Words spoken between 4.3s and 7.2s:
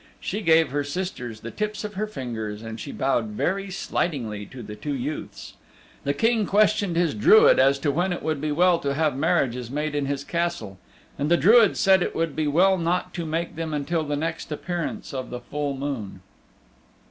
to the two youths. The King questioned his